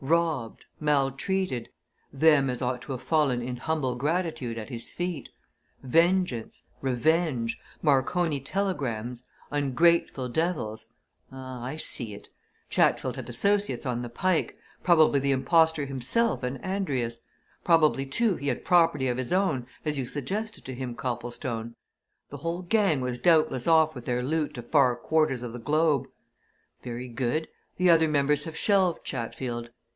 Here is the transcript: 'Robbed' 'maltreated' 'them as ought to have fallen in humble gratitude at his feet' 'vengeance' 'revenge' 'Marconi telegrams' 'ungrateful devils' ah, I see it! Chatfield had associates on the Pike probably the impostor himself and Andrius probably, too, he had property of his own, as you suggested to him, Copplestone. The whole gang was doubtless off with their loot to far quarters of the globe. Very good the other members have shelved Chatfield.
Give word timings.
'Robbed' 0.03 0.65
'maltreated' 0.79 1.69
'them 2.11 2.49
as 2.49 2.59
ought 2.59 2.81
to 2.81 2.91
have 2.91 3.03
fallen 3.03 3.39
in 3.39 3.57
humble 3.57 3.93
gratitude 3.93 4.57
at 4.57 4.71
his 4.71 4.89
feet' 4.89 5.29
'vengeance' 5.83 6.63
'revenge' 6.81 7.59
'Marconi 7.83 8.39
telegrams' 8.39 9.21
'ungrateful 9.51 10.27
devils' 10.27 10.87
ah, 11.31 11.63
I 11.63 11.75
see 11.75 12.15
it! 12.15 12.29
Chatfield 12.67 13.15
had 13.15 13.29
associates 13.29 13.85
on 13.85 14.01
the 14.01 14.09
Pike 14.09 14.57
probably 14.81 15.19
the 15.19 15.29
impostor 15.29 15.85
himself 15.85 16.41
and 16.41 16.57
Andrius 16.63 17.19
probably, 17.63 18.07
too, 18.07 18.37
he 18.37 18.47
had 18.47 18.65
property 18.65 19.07
of 19.07 19.17
his 19.17 19.31
own, 19.31 19.67
as 19.85 19.99
you 19.99 20.07
suggested 20.07 20.65
to 20.65 20.73
him, 20.73 20.95
Copplestone. 20.95 21.75
The 22.31 22.37
whole 22.37 22.63
gang 22.63 23.01
was 23.01 23.19
doubtless 23.19 23.67
off 23.67 23.93
with 23.93 24.05
their 24.05 24.23
loot 24.23 24.55
to 24.55 24.63
far 24.63 24.95
quarters 24.95 25.43
of 25.43 25.53
the 25.53 25.59
globe. 25.59 26.07
Very 26.81 27.07
good 27.07 27.47
the 27.77 27.91
other 27.91 28.07
members 28.07 28.45
have 28.45 28.57
shelved 28.57 29.03
Chatfield. 29.03 29.69